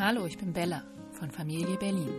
Hallo, 0.00 0.26
ich 0.26 0.38
bin 0.38 0.52
Bella 0.52 0.84
von 1.10 1.32
Familie 1.32 1.76
Berlin. 1.76 2.14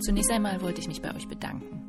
Zunächst 0.00 0.30
einmal 0.30 0.62
wollte 0.62 0.80
ich 0.80 0.88
mich 0.88 1.02
bei 1.02 1.14
euch 1.14 1.28
bedanken. 1.28 1.82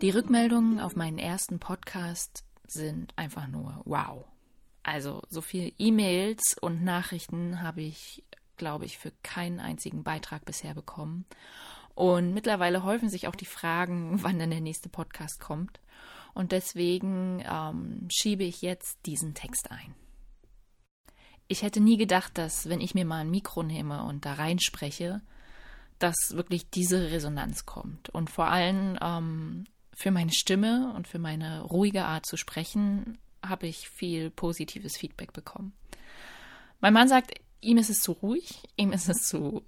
Die 0.00 0.08
Rückmeldungen 0.08 0.80
auf 0.80 0.96
meinen 0.96 1.18
ersten 1.18 1.58
Podcast 1.58 2.42
sind 2.66 3.12
einfach 3.16 3.48
nur 3.48 3.82
wow. 3.84 4.24
Also 4.82 5.20
so 5.28 5.42
viele 5.42 5.72
E-Mails 5.76 6.56
und 6.58 6.82
Nachrichten 6.82 7.60
habe 7.60 7.82
ich, 7.82 8.24
glaube 8.56 8.86
ich, 8.86 8.96
für 8.96 9.12
keinen 9.22 9.60
einzigen 9.60 10.04
Beitrag 10.04 10.46
bisher 10.46 10.72
bekommen. 10.72 11.26
Und 11.94 12.32
mittlerweile 12.32 12.82
häufen 12.82 13.10
sich 13.10 13.28
auch 13.28 13.36
die 13.36 13.44
Fragen, 13.44 14.16
wann 14.22 14.38
denn 14.38 14.48
der 14.48 14.62
nächste 14.62 14.88
Podcast 14.88 15.38
kommt. 15.38 15.80
Und 16.32 16.52
deswegen 16.52 17.44
ähm, 17.46 18.08
schiebe 18.10 18.44
ich 18.44 18.62
jetzt 18.62 19.04
diesen 19.04 19.34
Text 19.34 19.70
ein 19.70 19.94
ich 21.54 21.62
hätte 21.62 21.80
nie 21.80 21.96
gedacht, 21.96 22.36
dass, 22.36 22.68
wenn 22.68 22.80
ich 22.80 22.96
mir 22.96 23.04
mal 23.04 23.20
ein 23.20 23.30
Mikro 23.30 23.62
nehme 23.62 24.02
und 24.02 24.24
da 24.24 24.32
reinspreche, 24.34 25.20
dass 26.00 26.16
wirklich 26.30 26.68
diese 26.68 27.12
Resonanz 27.12 27.64
kommt. 27.64 28.08
Und 28.08 28.28
vor 28.28 28.48
allem 28.48 28.98
ähm, 29.00 29.64
für 29.94 30.10
meine 30.10 30.32
Stimme 30.32 30.92
und 30.96 31.06
für 31.06 31.20
meine 31.20 31.62
ruhige 31.62 32.06
Art 32.06 32.26
zu 32.26 32.36
sprechen, 32.36 33.18
habe 33.40 33.68
ich 33.68 33.88
viel 33.88 34.30
positives 34.30 34.96
Feedback 34.96 35.32
bekommen. 35.32 35.74
Mein 36.80 36.92
Mann 36.92 37.08
sagt, 37.08 37.32
ihm 37.60 37.78
ist 37.78 37.88
es 37.88 38.00
zu 38.00 38.10
ruhig, 38.10 38.60
ihm 38.76 38.90
ist 38.90 39.08
es 39.08 39.28
zu 39.28 39.62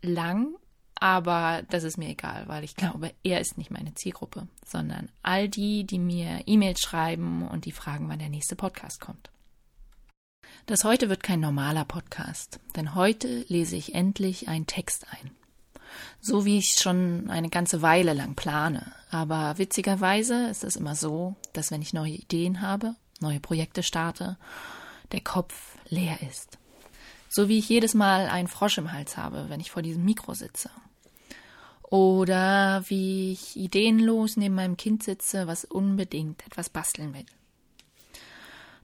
lang, 0.00 0.54
aber 0.94 1.64
das 1.70 1.82
ist 1.82 1.98
mir 1.98 2.10
egal, 2.10 2.46
weil 2.46 2.62
ich 2.62 2.76
glaube, 2.76 3.12
er 3.24 3.40
ist 3.40 3.58
nicht 3.58 3.72
meine 3.72 3.94
Zielgruppe, 3.94 4.46
sondern 4.64 5.08
all 5.24 5.48
die, 5.48 5.82
die 5.82 5.98
mir 5.98 6.42
E-Mails 6.46 6.80
schreiben 6.80 7.48
und 7.48 7.64
die 7.64 7.72
fragen, 7.72 8.08
wann 8.08 8.20
der 8.20 8.28
nächste 8.28 8.54
Podcast 8.54 9.00
kommt. 9.00 9.32
Das 10.66 10.84
heute 10.84 11.08
wird 11.08 11.24
kein 11.24 11.40
normaler 11.40 11.84
Podcast, 11.84 12.60
denn 12.76 12.94
heute 12.94 13.44
lese 13.48 13.74
ich 13.74 13.96
endlich 13.96 14.46
einen 14.46 14.68
Text 14.68 15.06
ein. 15.10 15.32
So 16.20 16.44
wie 16.44 16.58
ich 16.58 16.76
schon 16.78 17.28
eine 17.30 17.50
ganze 17.50 17.82
Weile 17.82 18.12
lang 18.12 18.36
plane. 18.36 18.92
Aber 19.10 19.58
witzigerweise 19.58 20.46
ist 20.48 20.62
es 20.62 20.76
immer 20.76 20.94
so, 20.94 21.34
dass 21.52 21.72
wenn 21.72 21.82
ich 21.82 21.92
neue 21.92 22.12
Ideen 22.12 22.62
habe, 22.62 22.94
neue 23.20 23.40
Projekte 23.40 23.82
starte, 23.82 24.38
der 25.10 25.20
Kopf 25.20 25.76
leer 25.88 26.18
ist. 26.30 26.58
So 27.28 27.48
wie 27.48 27.58
ich 27.58 27.68
jedes 27.68 27.94
Mal 27.94 28.28
einen 28.28 28.48
Frosch 28.48 28.78
im 28.78 28.92
Hals 28.92 29.16
habe, 29.16 29.46
wenn 29.48 29.60
ich 29.60 29.72
vor 29.72 29.82
diesem 29.82 30.04
Mikro 30.04 30.34
sitze. 30.34 30.70
Oder 31.82 32.84
wie 32.86 33.32
ich 33.32 33.56
ideenlos 33.56 34.36
neben 34.36 34.54
meinem 34.54 34.76
Kind 34.76 35.02
sitze, 35.02 35.48
was 35.48 35.64
unbedingt 35.64 36.46
etwas 36.46 36.70
basteln 36.70 37.14
will. 37.14 37.26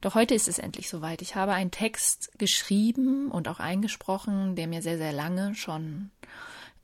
Doch 0.00 0.14
heute 0.14 0.34
ist 0.34 0.46
es 0.46 0.58
endlich 0.58 0.88
soweit. 0.88 1.22
Ich 1.22 1.34
habe 1.34 1.52
einen 1.52 1.72
Text 1.72 2.30
geschrieben 2.38 3.30
und 3.30 3.48
auch 3.48 3.58
eingesprochen, 3.58 4.54
der 4.54 4.68
mir 4.68 4.80
sehr, 4.80 4.96
sehr 4.96 5.12
lange 5.12 5.54
schon 5.56 6.10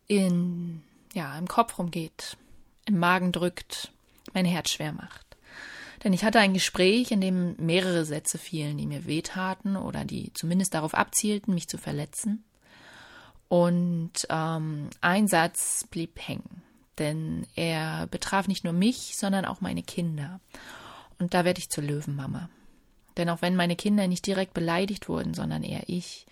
in, 0.07 0.83
ja, 1.13 1.37
im 1.37 1.47
Kopf 1.47 1.79
rumgeht, 1.79 2.35
im 2.85 2.99
Magen 2.99 3.31
drückt, 3.31 3.91
mein 4.33 4.45
Herz 4.45 4.71
schwer 4.71 4.91
macht. 4.91 5.25
Denn 6.03 6.11
ich 6.13 6.23
hatte 6.23 6.39
ein 6.39 6.53
Gespräch, 6.53 7.11
in 7.11 7.21
dem 7.21 7.55
mehrere 7.57 8.05
Sätze 8.05 8.37
fielen, 8.37 8.77
die 8.77 8.85
mir 8.85 9.05
wehtaten 9.05 9.77
oder 9.77 10.03
die 10.03 10.31
zumindest 10.33 10.73
darauf 10.73 10.93
abzielten, 10.93 11.53
mich 11.53 11.67
zu 11.67 11.77
verletzen. 11.77 12.43
Und 13.47 14.27
ähm, 14.29 14.89
ein 15.01 15.27
Satz 15.27 15.87
blieb 15.89 16.19
hängen, 16.19 16.63
denn 16.99 17.47
er 17.55 18.07
betraf 18.07 18.47
nicht 18.47 18.65
nur 18.65 18.73
mich, 18.73 19.15
sondern 19.15 19.45
auch 19.45 19.61
meine 19.61 19.83
Kinder. 19.83 20.41
Und 21.17 21.33
da 21.33 21.45
werde 21.45 21.59
ich 21.59 21.69
zur 21.69 21.83
Löwenmama. 21.83 22.49
Denn 23.17 23.29
auch 23.29 23.41
wenn 23.41 23.55
meine 23.55 23.75
Kinder 23.75 24.07
nicht 24.07 24.25
direkt 24.25 24.53
beleidigt 24.53 25.07
wurden, 25.09 25.33
sondern 25.33 25.63
eher 25.63 25.83
ich, 25.87 26.25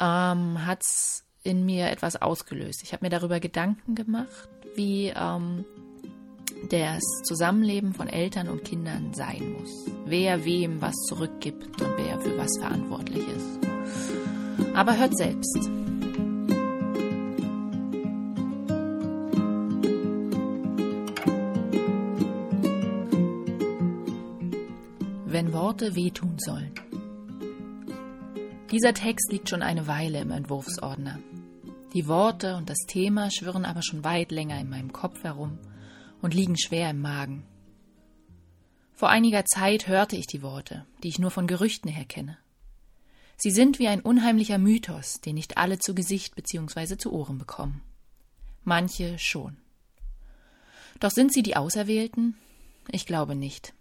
ähm, 0.00 0.64
hat 0.66 0.82
es 0.82 1.24
in 1.42 1.64
mir 1.64 1.90
etwas 1.90 2.20
ausgelöst. 2.20 2.82
Ich 2.82 2.92
habe 2.92 3.04
mir 3.04 3.10
darüber 3.10 3.40
Gedanken 3.40 3.94
gemacht, 3.94 4.48
wie 4.74 5.12
ähm, 5.16 5.64
das 6.70 7.02
Zusammenleben 7.24 7.94
von 7.94 8.08
Eltern 8.08 8.48
und 8.48 8.64
Kindern 8.64 9.14
sein 9.14 9.54
muss. 9.58 9.86
Wer 10.04 10.44
wem 10.44 10.80
was 10.80 10.94
zurückgibt 11.08 11.80
und 11.80 11.96
wer 11.96 12.20
für 12.20 12.36
was 12.36 12.58
verantwortlich 12.58 13.24
ist. 13.28 14.74
Aber 14.74 14.98
hört 14.98 15.16
selbst. 15.16 15.85
Worte 25.66 25.96
wehtun 25.96 26.38
sollen. 26.38 26.72
Dieser 28.70 28.94
Text 28.94 29.32
liegt 29.32 29.50
schon 29.50 29.62
eine 29.62 29.88
Weile 29.88 30.20
im 30.20 30.30
Entwurfsordner. 30.30 31.18
Die 31.92 32.06
Worte 32.06 32.54
und 32.54 32.70
das 32.70 32.78
Thema 32.86 33.32
schwirren 33.32 33.64
aber 33.64 33.82
schon 33.82 34.04
weit 34.04 34.30
länger 34.30 34.60
in 34.60 34.68
meinem 34.68 34.92
Kopf 34.92 35.24
herum 35.24 35.58
und 36.22 36.34
liegen 36.34 36.56
schwer 36.56 36.90
im 36.90 37.00
Magen. 37.00 37.44
Vor 38.92 39.08
einiger 39.08 39.44
Zeit 39.44 39.88
hörte 39.88 40.14
ich 40.14 40.28
die 40.28 40.40
Worte, 40.40 40.86
die 41.02 41.08
ich 41.08 41.18
nur 41.18 41.32
von 41.32 41.48
Gerüchten 41.48 41.90
her 41.90 42.04
kenne. 42.04 42.38
Sie 43.36 43.50
sind 43.50 43.80
wie 43.80 43.88
ein 43.88 44.02
unheimlicher 44.02 44.58
Mythos, 44.58 45.20
den 45.20 45.34
nicht 45.34 45.58
alle 45.58 45.80
zu 45.80 45.96
Gesicht 45.96 46.36
bzw. 46.36 46.96
zu 46.96 47.10
Ohren 47.12 47.38
bekommen. 47.38 47.82
Manche 48.62 49.18
schon. 49.18 49.56
Doch 51.00 51.10
sind 51.10 51.32
sie 51.32 51.42
die 51.42 51.56
Auserwählten? 51.56 52.36
Ich 52.92 53.04
glaube 53.04 53.34
nicht. 53.34 53.74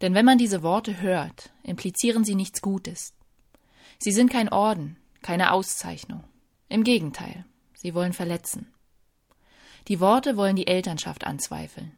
Denn 0.00 0.14
wenn 0.14 0.24
man 0.24 0.38
diese 0.38 0.62
Worte 0.62 1.00
hört, 1.00 1.50
implizieren 1.62 2.24
sie 2.24 2.34
nichts 2.34 2.62
Gutes. 2.62 3.14
Sie 3.98 4.12
sind 4.12 4.30
kein 4.30 4.48
Orden, 4.48 4.96
keine 5.22 5.52
Auszeichnung. 5.52 6.22
Im 6.68 6.84
Gegenteil, 6.84 7.44
sie 7.74 7.94
wollen 7.94 8.12
verletzen. 8.12 8.72
Die 9.88 10.00
Worte 10.00 10.36
wollen 10.36 10.54
die 10.54 10.66
Elternschaft 10.66 11.24
anzweifeln. 11.24 11.92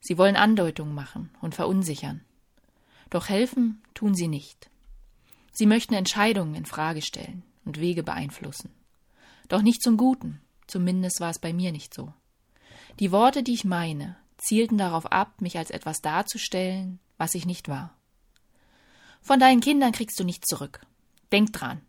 Sie 0.00 0.16
wollen 0.18 0.36
Andeutungen 0.36 0.94
machen 0.94 1.30
und 1.40 1.54
verunsichern. 1.54 2.24
Doch 3.10 3.28
helfen 3.28 3.82
tun 3.94 4.14
sie 4.14 4.28
nicht. 4.28 4.70
Sie 5.52 5.66
möchten 5.66 5.94
Entscheidungen 5.94 6.54
in 6.54 6.66
Frage 6.66 7.02
stellen 7.02 7.42
und 7.64 7.80
Wege 7.80 8.02
beeinflussen. 8.02 8.70
Doch 9.48 9.62
nicht 9.62 9.82
zum 9.82 9.96
Guten, 9.96 10.40
zumindest 10.66 11.20
war 11.20 11.30
es 11.30 11.38
bei 11.38 11.52
mir 11.52 11.72
nicht 11.72 11.94
so. 11.94 12.12
Die 13.00 13.12
Worte, 13.12 13.42
die 13.42 13.54
ich 13.54 13.64
meine, 13.64 14.16
zielten 14.36 14.78
darauf 14.78 15.06
ab, 15.12 15.40
mich 15.40 15.58
als 15.58 15.70
etwas 15.70 16.00
darzustellen, 16.00 17.00
was 17.18 17.34
ich 17.34 17.46
nicht 17.46 17.68
war. 17.68 17.96
Von 19.24 19.40
deinen 19.40 19.60
Kindern 19.60 19.92
kriegst 19.92 20.20
du 20.20 20.24
nichts 20.24 20.46
zurück. 20.46 20.80
Denk 21.32 21.52
dran. 21.54 21.80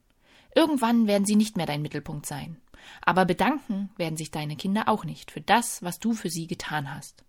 Irgendwann 0.55 1.05
werden 1.05 1.25
sie 1.25 1.35
nicht 1.35 1.57
mehr 1.57 1.65
dein 1.65 1.81
Mittelpunkt 1.81 2.25
sein. 2.25 2.61
Aber 3.01 3.25
bedanken 3.25 3.89
werden 3.97 4.15
sich 4.15 4.31
deine 4.31 4.55
Kinder 4.55 4.87
auch 4.87 5.03
nicht 5.03 5.31
für 5.31 5.41
das, 5.41 5.83
was 5.83 5.99
du 5.99 6.13
für 6.13 6.29
sie 6.29 6.47
getan 6.47 6.93
hast. 6.93 7.25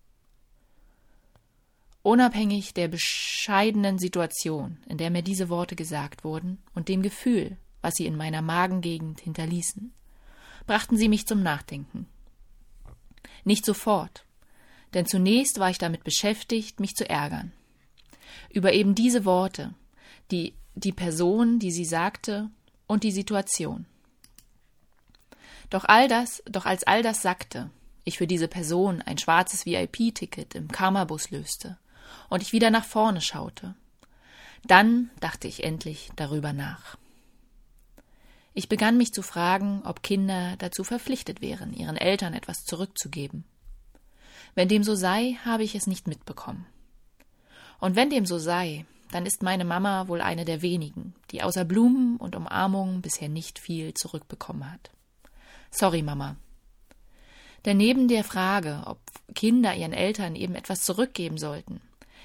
Unabhängig 2.03 2.73
der 2.73 2.87
bescheidenen 2.87 3.99
Situation, 3.99 4.79
in 4.89 4.97
der 4.97 5.11
mir 5.11 5.23
diese 5.23 5.49
Worte 5.49 5.75
gesagt 5.75 6.23
wurden, 6.23 6.62
und 6.73 6.89
dem 6.89 7.03
Gefühl, 7.03 7.56
was 7.81 7.95
sie 7.95 8.06
in 8.06 8.17
meiner 8.17 8.43
Magengegend 8.43 9.21
hinterließen, 9.21 9.93
brachten 10.69 10.97
sie 10.97 11.09
mich 11.09 11.27
zum 11.27 11.43
Nachdenken. 11.43 12.06
Nicht 13.43 13.65
sofort, 13.65 14.25
denn 14.95 15.06
zunächst 15.06 15.59
war 15.59 15.71
ich 15.71 15.79
damit 15.79 16.05
beschäftigt, 16.05 16.79
mich 16.79 16.95
zu 16.95 17.09
ärgern 17.09 17.53
über 18.51 18.73
eben 18.73 18.95
diese 18.95 19.25
Worte, 19.25 19.75
die, 20.31 20.55
die 20.75 20.93
Person, 20.93 21.59
die 21.59 21.71
sie 21.71 21.85
sagte 21.85 22.51
und 22.87 23.03
die 23.05 23.13
Situation. 23.13 23.87
Doch 25.71 25.85
all 25.85 26.09
das, 26.09 26.43
doch 26.47 26.67
als 26.67 26.85
all 26.85 27.03
das 27.03 27.23
sagte, 27.23 27.71
ich 28.05 28.19
für 28.19 28.27
diese 28.27 28.49
Person 28.49 29.03
ein 29.03 29.19
schwarzes 29.19 29.67
VIP-Ticket 29.67 30.55
im 30.55 30.69
Karmabus 30.69 31.31
löste 31.31 31.77
und 32.29 32.43
ich 32.43 32.53
wieder 32.53 32.71
nach 32.71 32.85
vorne 32.85 33.21
schaute, 33.21 33.75
dann 34.65 35.11
dachte 35.21 35.49
ich 35.49 35.65
endlich 35.65 36.11
darüber 36.17 36.53
nach. 36.53 36.97
Ich 38.55 38.69
begann 38.69 38.97
mich 38.97 39.12
zu 39.12 39.23
fragen, 39.23 39.82
ob 39.85 40.03
Kinder 40.03 40.55
dazu 40.59 40.82
verpflichtet 40.82 41.43
wären, 41.43 41.75
ihren 41.75 41.97
Eltern 41.97 42.32
etwas 42.32 42.65
zurückzugeben. 42.65 43.44
Wenn 44.55 44.69
dem 44.69 44.82
so 44.82 44.94
sei, 44.94 45.37
habe 45.44 45.62
ich 45.62 45.75
es 45.75 45.87
nicht 45.87 46.06
mitbekommen. 46.09 46.65
Und 47.78 47.96
wenn 47.96 48.11
dem 48.11 48.26
so 48.26 48.38
sei, 48.38 48.87
dann 49.11 49.26
ist 49.26 49.43
meine 49.43 49.64
Mama 49.64 50.08
wohl 50.08 50.20
eine 50.20 50.44
der 50.44 50.62
wenigen, 50.62 51.14
die 51.31 51.43
außer 51.43 51.64
Blumen 51.64 52.17
und 52.17 52.34
Umarmungen 52.34 53.02
bisher 53.02 53.28
nicht 53.28 53.58
viel 53.58 53.94
zurückbekommen 53.94 54.70
hat. 54.70 54.90
Sorry, 55.70 56.02
Mama. 56.02 56.37
Denn 57.64 57.76
neben 57.76 58.08
der 58.08 58.25
Frage, 58.25 58.82
ob 58.87 58.99
Kinder 59.34 59.75
ihren 59.75 59.93
Eltern 59.93 60.37
eben 60.37 60.55
etwas 60.55 60.82
zurückgeben 60.82 61.38
sollten, 61.38 61.81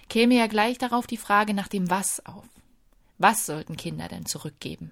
käme 0.09 0.35
ja 0.35 0.47
gleich 0.47 0.77
darauf 0.77 1.07
die 1.07 1.17
Frage 1.17 1.53
nach 1.53 1.67
dem 1.67 1.89
Was 1.89 2.25
auf. 2.25 2.45
Was 3.17 3.45
sollten 3.45 3.77
Kinder 3.77 4.07
denn 4.07 4.25
zurückgeben? 4.25 4.91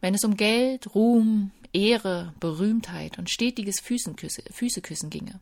Wenn 0.00 0.14
es 0.14 0.24
um 0.24 0.36
Geld, 0.36 0.94
Ruhm, 0.94 1.50
Ehre, 1.72 2.34
Berühmtheit 2.40 3.18
und 3.18 3.30
stetiges 3.30 3.80
Füßeküssen 3.80 5.10
ginge, 5.10 5.40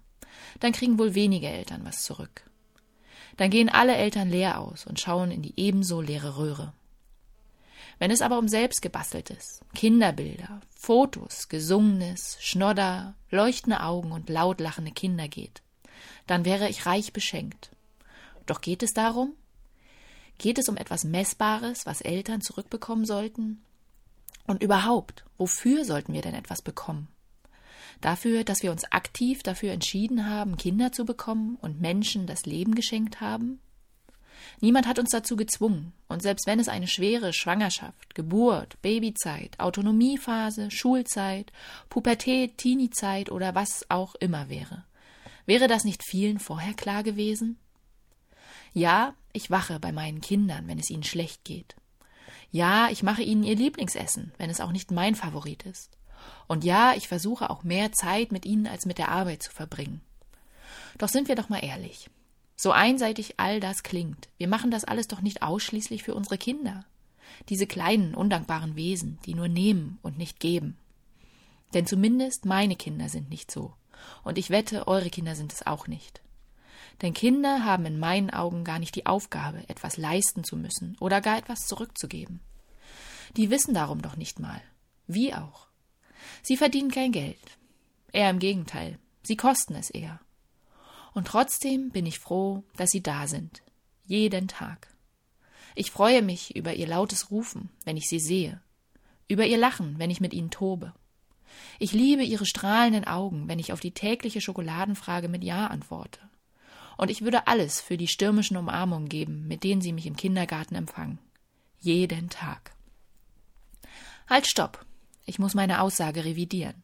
dann 0.61 0.73
kriegen 0.73 0.99
wohl 0.99 1.15
wenige 1.15 1.49
Eltern 1.49 1.85
was 1.85 2.03
zurück. 2.03 2.45
Dann 3.37 3.51
gehen 3.51 3.69
alle 3.69 3.97
Eltern 3.97 4.29
leer 4.29 4.61
aus 4.61 4.87
und 4.87 5.01
schauen 5.01 5.31
in 5.31 5.43
die 5.43 5.55
ebenso 5.57 6.01
leere 6.01 6.37
Röhre. 6.37 6.73
Wenn 7.99 8.11
es 8.11 8.23
aber 8.23 8.39
um 8.39 8.49
selbstgebasteltes, 8.49 9.61
Kinderbilder, 9.75 10.61
Fotos, 10.75 11.49
gesungenes, 11.49 12.37
Schnodder, 12.41 13.15
leuchtende 13.31 13.81
Augen 13.81 14.13
und 14.13 14.29
laut 14.29 14.61
lachende 14.61 14.91
Kinder 14.91 15.29
geht, 15.29 15.63
dann 16.27 16.45
wäre 16.45 16.69
ich 16.69 16.87
reich 16.87 17.13
beschenkt. 17.13 17.71
Doch 18.47 18.61
geht 18.61 18.83
es 18.83 18.93
darum? 18.93 19.35
Geht 20.39 20.59
es 20.59 20.69
um 20.69 20.77
etwas 20.77 21.05
Messbares, 21.05 21.87
was 21.87 22.01
Eltern 22.01 22.41
zurückbekommen 22.41 23.05
sollten? 23.05 23.63
Und 24.47 24.63
überhaupt, 24.63 25.25
wofür 25.39 25.85
sollten 25.85 26.13
wir 26.13 26.23
denn 26.23 26.35
etwas 26.35 26.63
bekommen? 26.63 27.09
Dafür, 28.03 28.43
dass 28.43 28.65
wir 28.65 28.73
uns 28.73 28.85
aktiv 28.91 29.45
dafür 29.45 29.73
entschieden 29.73 30.29
haben, 30.29 30.57
Kinder 30.57 30.91
zu 30.91 31.05
bekommen 31.05 31.57
und 31.63 31.81
Menschen 31.81 32.27
das 32.27 32.45
Leben 32.45 32.75
geschenkt 32.75 33.21
haben? 33.21 33.61
Niemand 34.61 34.89
hat 34.89 34.99
uns 34.99 35.11
dazu 35.11 35.37
gezwungen, 35.37 35.93
und 36.09 36.21
selbst 36.21 36.49
wenn 36.49 36.59
es 36.59 36.69
eine 36.69 36.89
schwere 36.89 37.33
Schwangerschaft, 37.33 38.17
Geburt, 38.17 38.83
Babyzeit, 38.83 39.59
Autonomiephase, 39.61 40.73
Schulzeit, 40.73 41.53
Pubertät, 41.89 42.59
Teeniezeit 42.59 43.31
oder 43.31 43.55
was 43.55 43.89
auch 43.89 44.17
immer 44.17 44.49
wäre, 44.49 44.85
wäre 45.47 45.69
das 45.69 45.85
nicht 45.85 46.03
vielen 46.05 46.41
vorher 46.41 46.75
klar 46.75 47.05
gewesen? 47.05 47.57
Ja, 48.73 49.15
ich 49.33 49.49
wache 49.49 49.79
bei 49.79 49.93
meinen 49.93 50.21
Kindern, 50.21 50.67
wenn 50.67 50.81
es 50.81 50.91
ihnen 50.91 51.05
schlecht 51.05 51.45
geht. 51.45 51.77
Ja, 52.51 52.89
ich 52.91 53.05
mache 53.05 53.23
ihnen 53.23 53.45
ihr 53.45 53.55
Lieblingsessen, 53.55 54.33
wenn 54.39 54.51
es 54.51 54.61
auch 54.61 54.73
nicht 54.73 54.91
mein 54.91 55.15
Favorit 55.15 55.63
ist. 55.63 55.97
Und 56.47 56.65
ja, 56.65 56.95
ich 56.95 57.09
versuche 57.09 57.51
auch 57.51 57.65
mehr 57.65 57.93
Zeit 57.93 58.33
mit 58.33 58.45
ihnen 58.45 58.67
als 58.67 58.87
mit 58.87 58.99
der 58.99 59.09
Arbeit 59.09 59.43
zu 59.43 59.51
verbringen. 59.51 60.01
Doch 60.99 61.09
sind 61.09 61.29
wir 61.29 61.35
doch 61.35 61.49
mal 61.49 61.65
ehrlich. 61.65 62.11
So 62.57 62.71
einseitig 62.73 63.35
all 63.39 63.61
das 63.61 63.83
klingt, 63.83 64.29
wir 64.39 64.49
machen 64.49 64.71
das 64.71 64.85
alles 64.85 65.09
doch 65.09 65.21
nicht 65.21 65.43
ausschließlich 65.43 66.03
für 66.03 66.15
unsere 66.15 66.39
Kinder. 66.39 66.85
Diese 67.49 67.67
kleinen, 67.67 68.15
undankbaren 68.15 68.77
Wesen, 68.77 69.19
die 69.27 69.35
nur 69.35 69.49
nehmen 69.49 69.99
und 70.03 70.19
nicht 70.19 70.39
geben. 70.39 70.77
Denn 71.75 71.87
zumindest 71.87 72.45
meine 72.45 72.77
Kinder 72.77 73.09
sind 73.09 73.31
nicht 73.31 73.51
so. 73.51 73.73
Und 74.23 74.39
ich 74.39 74.51
wette, 74.51 74.87
eure 74.87 75.11
Kinder 75.11 75.35
sind 75.35 75.53
es 75.53 75.67
auch 75.67 75.87
nicht. 75.87 76.21
Denn 77.01 77.15
Kinder 77.15 77.65
haben 77.65 77.87
in 77.87 77.99
meinen 77.99 78.31
Augen 78.31 78.65
gar 78.65 78.79
nicht 78.79 78.95
die 78.95 79.07
Aufgabe, 79.07 79.69
etwas 79.69 79.97
leisten 79.97 80.45
zu 80.45 80.57
müssen 80.57 80.97
oder 81.01 81.21
gar 81.21 81.39
etwas 81.39 81.67
zurückzugeben. 81.67 82.41
Die 83.37 83.51
wissen 83.51 83.75
darum 83.75 84.03
doch 84.03 84.17
nicht 84.17 84.39
mal. 84.39 84.61
Wie 85.07 85.35
auch. 85.35 85.69
Sie 86.43 86.57
verdienen 86.57 86.91
kein 86.91 87.13
Geld. 87.13 87.39
Eher 88.13 88.31
im 88.31 88.39
Gegenteil. 88.39 88.99
Sie 89.23 89.37
kosten 89.37 89.75
es 89.75 89.91
eher. 89.91 90.21
Und 91.15 91.27
trotzdem 91.27 91.91
bin 91.91 92.07
ich 92.07 92.19
froh, 92.19 92.65
dass 92.77 92.91
sie 92.91 93.03
da 93.03 93.27
sind. 93.27 93.63
Jeden 94.05 94.49
Tag. 94.49 94.89
Ich 95.75 95.91
freue 95.91 96.23
mich 96.23 96.57
über 96.57 96.75
ihr 96.75 96.87
lautes 96.87 97.31
Rufen, 97.31 97.71
wenn 97.85 97.97
ich 97.97 98.09
sie 98.09 98.21
sehe, 98.21 98.61
über 99.29 99.47
ihr 99.47 99.59
Lachen, 99.59 99.99
wenn 99.99 100.11
ich 100.11 100.21
mit 100.21 100.35
ihnen 100.35 100.51
tobe. 100.51 100.93
Ich 101.79 101.93
liebe 101.93 102.23
ihre 102.23 102.47
strahlenden 102.47 103.07
Augen, 103.07 103.49
wenn 103.49 103.59
ich 103.59 103.73
auf 103.73 103.81
die 103.81 103.93
tägliche 103.93 104.41
Schokoladenfrage 104.41 105.29
mit 105.29 105.45
Ja 105.45 105.67
antworte. 105.67 106.21
Und 106.97 107.11
ich 107.11 107.23
würde 107.23 107.47
alles 107.47 107.81
für 107.81 107.97
die 107.97 108.09
stürmischen 108.09 108.57
Umarmungen 108.57 109.09
geben, 109.09 109.47
mit 109.49 109.65
denen 109.65 109.81
sie 109.81 109.93
mich 109.93 110.07
im 110.07 110.17
Kindergarten 110.17 110.75
empfangen. 110.75 111.19
Jeden 111.81 112.29
Tag. 112.29 112.73
Halt, 114.29 114.47
stopp. 114.47 114.85
Ich 115.25 115.39
muss 115.39 115.55
meine 115.55 115.81
Aussage 115.81 116.25
revidieren. 116.25 116.83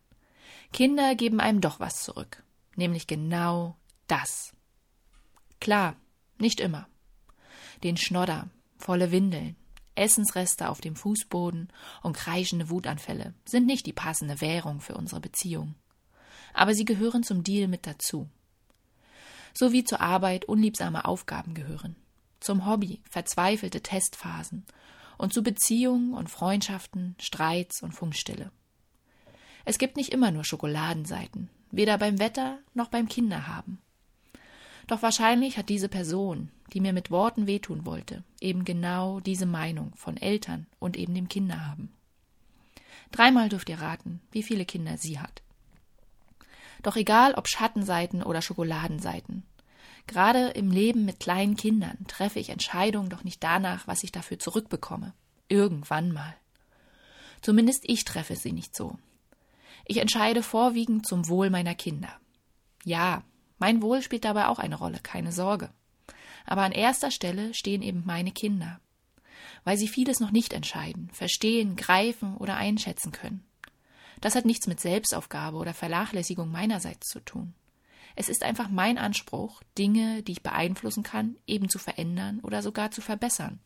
Kinder 0.73 1.15
geben 1.15 1.41
einem 1.41 1.61
doch 1.61 1.81
was 1.81 2.03
zurück, 2.03 2.43
nämlich 2.77 3.07
genau 3.07 3.77
das. 4.07 4.53
Klar, 5.61 5.97
nicht 6.39 6.61
immer. 6.61 6.89
Den 7.83 7.97
Schnodder, 7.97 8.49
volle 8.77 9.11
Windeln, 9.11 9.57
Essensreste 9.95 10.69
auf 10.69 10.81
dem 10.81 10.95
Fußboden 10.95 11.69
und 12.03 12.17
kreischende 12.17 12.71
Wutanfälle 12.71 13.35
sind 13.45 13.67
nicht 13.67 13.87
die 13.87 13.93
passende 13.93 14.41
Währung 14.41 14.81
für 14.81 14.95
unsere 14.95 15.21
Beziehung. 15.21 15.75
Aber 16.55 16.75
sie 16.75 16.85
gehören 16.85 17.25
zum 17.25 17.43
Deal 17.43 17.69
mit 17.69 17.87
dazu. 17.87 18.29
So 19.53 19.73
wie 19.73 19.85
zur 19.85 20.01
Arbeit 20.01 20.45
unliebsame 20.45 21.05
Aufgaben 21.05 21.55
gehören, 21.55 21.97
zum 22.41 22.67
Hobby 22.67 23.01
verzweifelte 23.11 23.81
Testphasen 23.81 24.65
und 25.19 25.35
zu 25.35 25.43
Beziehungen 25.43 26.15
und 26.15 26.31
Freundschaften, 26.31 27.17
Streits 27.21 27.83
und 27.83 27.93
Funkstille. 27.93 28.51
Es 29.65 29.79
gibt 29.79 29.97
nicht 29.97 30.15
immer 30.15 30.31
nur 30.31 30.45
Schokoladenseiten, 30.45 31.51
weder 31.71 31.99
beim 31.99 32.19
Wetter 32.19 32.59
noch 32.73 32.89
beim 32.89 33.09
Kinderhaben. 33.09 33.79
Doch 34.87 35.03
wahrscheinlich 35.03 35.59
hat 35.59 35.69
diese 35.69 35.91
Person, 35.91 36.51
die 36.73 36.81
mir 36.81 36.95
mit 36.95 37.11
Worten 37.11 37.47
wehtun 37.47 37.85
wollte, 37.85 38.25
eben 38.41 38.65
genau 38.65 39.21
diese 39.21 39.45
Meinung 39.45 39.93
von 39.95 40.17
Eltern 40.17 40.67
und 40.79 40.97
eben 40.97 41.15
dem 41.15 41.29
Kinderhaben. 41.29 41.93
Dreimal 43.11 43.49
dürft 43.51 43.69
ihr 43.69 43.81
raten, 43.81 44.21
wie 44.33 44.43
viele 44.43 44.65
Kinder 44.65 44.97
sie 44.97 45.19
hat. 45.19 45.43
Doch 46.83 46.97
egal 46.97 47.35
ob 47.35 47.49
Schattenseiten 47.49 48.23
oder 48.23 48.41
Schokoladenseiten, 48.41 49.43
gerade 50.09 50.49
im 50.49 50.71
Leben 50.71 51.05
mit 51.05 51.21
kleinen 51.21 51.57
Kindern 51.57 51.99
treffe 52.09 52.39
ich 52.39 52.51
Entscheidungen 52.51 53.11
doch 53.11 53.25
nicht 53.25 53.43
danach, 53.43 53.87
was 53.87 54.03
ich 54.03 54.13
dafür 54.13 54.39
zurückbekomme. 54.39 55.15
Irgendwann 55.49 56.13
mal. 56.13 56.35
Zumindest 57.41 57.83
ich 57.85 58.05
treffe 58.05 58.37
sie 58.37 58.53
nicht 58.53 58.75
so. 58.75 58.99
Ich 59.85 59.99
entscheide 59.99 60.43
vorwiegend 60.43 61.07
zum 61.07 61.29
Wohl 61.29 61.51
meiner 61.51 61.75
Kinder. 61.75 62.13
Ja, 62.85 63.23
mein 63.59 63.83
Wohl 63.83 64.03
spielt 64.03 64.25
dabei 64.25 64.49
auch 64.49 64.59
eine 64.59 64.77
Rolle, 64.77 64.99
keine 65.03 65.33
Sorge. 65.33 65.71
Aber 66.45 66.63
an 66.63 66.73
erster 66.73 67.11
Stelle 67.11 67.55
stehen 67.55 67.83
eben 67.83 68.03
meine 68.07 68.33
Kinder, 68.33 68.81
weil 69.65 69.77
sie 69.77 69.89
vieles 69.89 70.21
noch 70.21 70.31
nicht 70.31 70.53
entscheiden, 70.53 71.11
verstehen, 71.13 71.77
greifen 71.77 72.37
oder 72.37 72.57
einschätzen 72.57 73.13
können. 73.13 73.45
Das 74.21 74.35
hat 74.35 74.45
nichts 74.45 74.67
mit 74.67 74.81
Selbstaufgabe 74.81 75.57
oder 75.57 75.75
Vernachlässigung 75.75 76.51
meinerseits 76.51 77.09
zu 77.09 77.21
tun. 77.21 77.55
Es 78.21 78.29
ist 78.29 78.43
einfach 78.43 78.69
mein 78.69 78.99
Anspruch, 78.99 79.63
Dinge, 79.79 80.25
die 80.25 80.33
ich 80.33 80.43
beeinflussen 80.43 81.05
kann, 81.05 81.37
eben 81.47 81.69
zu 81.69 81.79
verändern 81.79 82.41
oder 82.41 82.63
sogar 82.63 82.91
zu 82.91 83.01
verbessern. 83.01 83.61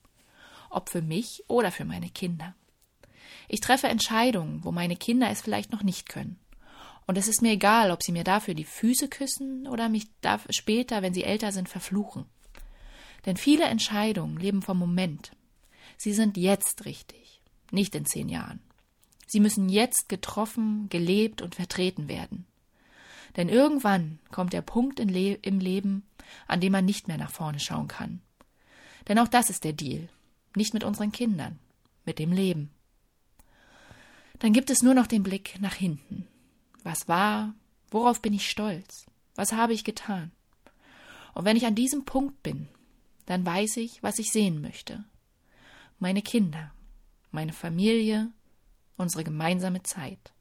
Ob 0.69 0.91
für 0.91 1.01
mich 1.01 1.43
oder 1.49 1.73
für 1.73 1.87
meine 1.87 2.11
Kinder. 2.11 2.55
Ich 3.49 3.61
treffe 3.61 3.89
Entscheidungen, 3.89 4.63
wo 4.63 4.71
meine 4.71 4.95
Kinder 4.95 5.31
es 5.31 5.41
vielleicht 5.41 5.73
noch 5.73 5.83
nicht 5.83 6.07
können. 6.07 6.39
Und 7.07 7.17
es 7.17 7.29
ist 7.29 7.41
mir 7.41 7.53
egal, 7.53 7.91
ob 7.91 8.03
sie 8.03 8.13
mir 8.13 8.25
dafür 8.25 8.53
die 8.53 8.67
Füße 8.67 9.09
küssen 9.09 9.67
oder 9.67 9.89
mich 9.89 10.09
später, 10.51 11.01
wenn 11.01 11.15
sie 11.15 11.25
älter 11.25 11.51
sind, 11.51 11.71
verfluchen. 11.71 12.27
Denn 13.25 13.39
viele 13.39 13.65
Entscheidungen 13.65 14.37
leben 14.37 14.61
vom 14.61 14.79
Moment. 14.79 15.33
Sie 15.97 16.13
sind 16.13 16.37
jetzt 16.37 16.85
richtig, 16.85 17.41
nicht 17.71 17.95
in 17.95 18.05
zehn 18.05 18.29
Jahren. 18.29 18.61
Sie 19.27 19.41
müssen 19.41 19.71
jetzt 19.71 20.11
getroffen, 20.11 20.91
gelebt 20.91 21.41
und 21.41 21.55
vertreten 21.55 22.07
werden. 22.07 22.45
Denn 23.37 23.49
irgendwann 23.49 24.19
kommt 24.31 24.53
der 24.53 24.63
Punkt 24.63 25.01
im 25.01 25.09
Leben, 25.09 26.03
an 26.47 26.61
dem 26.61 26.73
man 26.73 26.85
nicht 26.85 27.09
mehr 27.09 27.19
nach 27.19 27.31
vorne 27.31 27.61
schauen 27.61 27.89
kann. 27.89 28.21
Denn 29.09 29.19
auch 29.19 29.29
das 29.29 29.51
ist 29.51 29.65
der 29.65 29.73
Deal. 29.73 30.09
Nicht 30.55 30.75
mit 30.75 30.85
unseren 30.85 31.13
Kindern, 31.13 31.59
mit 32.05 32.19
dem 32.19 32.33
Leben. 32.33 32.71
Dann 34.39 34.53
gibt 34.53 34.71
es 34.71 34.83
nur 34.83 34.95
noch 34.95 35.07
den 35.07 35.23
Blick 35.23 35.61
nach 35.61 35.75
hinten. 35.75 36.27
Was 36.83 37.09
war? 37.09 37.55
Worauf 37.91 38.21
bin 38.21 38.33
ich 38.33 38.51
stolz? 38.51 39.07
Was 39.35 39.53
habe 39.53 39.73
ich 39.73 39.85
getan? 39.85 40.31
Und 41.35 41.45
wenn 41.45 41.57
ich 41.57 41.65
an 41.65 41.75
diesem 41.75 42.05
Punkt 42.05 42.43
bin, 42.43 42.69
dann 43.27 43.47
weiß 43.47 43.79
ich, 43.79 44.03
was 44.03 44.19
ich 44.19 44.33
sehen 44.33 44.61
möchte. 44.61 45.05
Meine 45.99 46.23
Kinder, 46.23 46.73
meine 47.31 47.53
Familie, 47.53 48.31
unsere 48.97 49.25
gemeinsame 49.25 49.83
Zeit. 49.83 50.33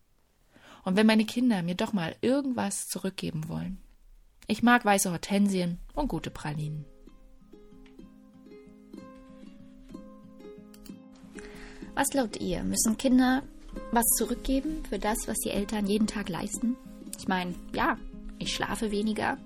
Und 0.83 0.95
wenn 0.95 1.07
meine 1.07 1.25
Kinder 1.25 1.61
mir 1.63 1.75
doch 1.75 1.93
mal 1.93 2.15
irgendwas 2.21 2.87
zurückgeben 2.87 3.47
wollen. 3.47 3.77
Ich 4.47 4.63
mag 4.63 4.83
weiße 4.83 5.11
Hortensien 5.11 5.77
und 5.93 6.07
gute 6.07 6.31
Pralinen. 6.31 6.85
Was 11.93 12.09
glaubt 12.09 12.37
ihr? 12.37 12.63
Müssen 12.63 12.97
Kinder 12.97 13.43
was 13.91 14.05
zurückgeben 14.17 14.83
für 14.89 14.99
das, 14.99 15.27
was 15.27 15.37
die 15.39 15.51
Eltern 15.51 15.85
jeden 15.85 16.07
Tag 16.07 16.29
leisten? 16.29 16.75
Ich 17.17 17.27
meine, 17.27 17.53
ja, 17.73 17.97
ich 18.39 18.53
schlafe 18.53 18.91
weniger. 18.91 19.37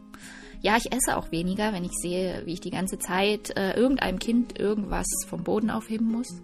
Ja, 0.62 0.78
ich 0.78 0.92
esse 0.92 1.18
auch 1.18 1.32
weniger, 1.32 1.74
wenn 1.74 1.84
ich 1.84 1.92
sehe, 1.92 2.42
wie 2.46 2.54
ich 2.54 2.62
die 2.62 2.72
ganze 2.72 2.98
Zeit 2.98 3.56
äh, 3.56 3.74
irgendeinem 3.74 4.20
Kind 4.20 4.58
irgendwas 4.58 5.06
vom 5.28 5.44
Boden 5.44 5.70
aufheben 5.70 6.12
muss. 6.12 6.42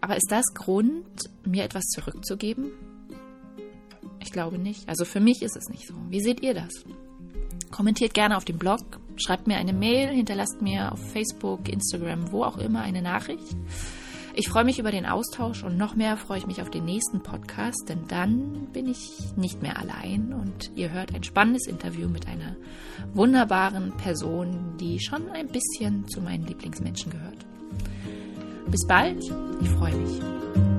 Aber 0.00 0.16
ist 0.16 0.30
das 0.30 0.46
Grund, 0.54 1.30
mir 1.44 1.64
etwas 1.64 1.84
zurückzugeben? 1.86 2.72
Ich 4.20 4.32
glaube 4.32 4.58
nicht. 4.58 4.88
Also 4.88 5.04
für 5.04 5.20
mich 5.20 5.42
ist 5.42 5.56
es 5.56 5.68
nicht 5.68 5.86
so. 5.86 5.94
Wie 6.08 6.20
seht 6.20 6.42
ihr 6.42 6.54
das? 6.54 6.84
Kommentiert 7.70 8.14
gerne 8.14 8.36
auf 8.36 8.44
dem 8.44 8.58
Blog, 8.58 8.80
schreibt 9.16 9.46
mir 9.46 9.56
eine 9.56 9.72
Mail, 9.72 10.08
hinterlasst 10.08 10.62
mir 10.62 10.92
auf 10.92 11.12
Facebook, 11.12 11.68
Instagram, 11.68 12.32
wo 12.32 12.44
auch 12.44 12.58
immer 12.58 12.80
eine 12.80 13.02
Nachricht. 13.02 13.56
Ich 14.34 14.48
freue 14.48 14.64
mich 14.64 14.78
über 14.78 14.92
den 14.92 15.04
Austausch 15.04 15.64
und 15.64 15.76
noch 15.76 15.96
mehr 15.96 16.16
freue 16.16 16.38
ich 16.38 16.46
mich 16.46 16.62
auf 16.62 16.70
den 16.70 16.84
nächsten 16.84 17.20
Podcast, 17.20 17.88
denn 17.88 18.06
dann 18.06 18.68
bin 18.72 18.88
ich 18.88 19.18
nicht 19.36 19.62
mehr 19.62 19.76
allein 19.76 20.32
und 20.32 20.70
ihr 20.76 20.92
hört 20.92 21.12
ein 21.12 21.24
spannendes 21.24 21.66
Interview 21.66 22.08
mit 22.08 22.28
einer 22.28 22.54
wunderbaren 23.14 23.90
Person, 23.96 24.76
die 24.78 25.00
schon 25.00 25.28
ein 25.30 25.48
bisschen 25.48 26.06
zu 26.06 26.20
meinen 26.20 26.46
Lieblingsmenschen 26.46 27.10
gehört. 27.10 27.46
Bis 28.68 28.86
bald, 28.86 29.24
ich 29.60 29.70
freue 29.70 29.96
mich. 29.96 30.77